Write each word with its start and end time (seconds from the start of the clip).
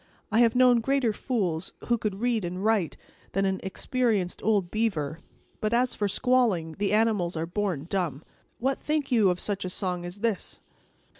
I 0.31 0.39
have 0.39 0.55
known 0.55 0.81
greater 0.81 1.13
fools, 1.13 1.73
who 1.85 1.95
could 1.99 2.21
read 2.21 2.43
and 2.43 2.65
write, 2.65 2.97
than 3.33 3.45
an 3.45 3.59
experienced 3.61 4.41
old 4.41 4.71
beaver; 4.71 5.19
but 5.59 5.75
as 5.75 5.93
for 5.93 6.07
squalling, 6.07 6.73
the 6.79 6.91
animals 6.91 7.37
are 7.37 7.45
born 7.45 7.85
dumb! 7.87 8.23
What 8.57 8.79
think 8.79 9.11
you 9.11 9.29
of 9.29 9.39
such 9.39 9.63
a 9.63 9.69
song 9.69 10.03
as 10.03 10.21
this?" 10.21 10.59